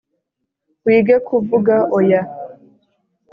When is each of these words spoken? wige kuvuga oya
wige 0.85 1.15
kuvuga 1.27 1.75
oya 1.97 2.21